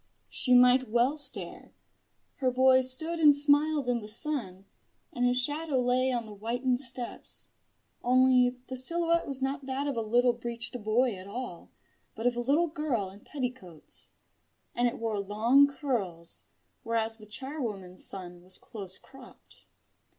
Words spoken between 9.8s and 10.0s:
of